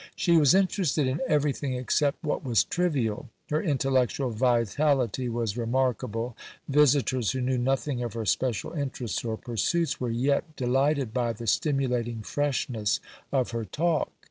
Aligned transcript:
She 0.15 0.35
was 0.35 0.55
interested 0.55 1.05
in 1.05 1.21
everything 1.27 1.75
except 1.75 2.23
what 2.23 2.43
was 2.43 2.63
trivial. 2.63 3.29
Her 3.51 3.61
intellectual 3.61 4.31
vitality 4.31 5.29
was 5.29 5.57
remarkable; 5.59 6.35
visitors 6.67 7.33
who 7.33 7.41
knew 7.41 7.59
nothing 7.59 8.01
of 8.01 8.13
her 8.13 8.25
special 8.25 8.71
interests 8.71 9.23
or 9.23 9.37
pursuits 9.37 9.99
were 9.99 10.09
yet 10.09 10.55
delighted 10.55 11.13
by 11.13 11.33
the 11.33 11.45
stimulating 11.45 12.23
freshness 12.23 12.99
of 13.31 13.51
her 13.51 13.63
talk. 13.63 14.11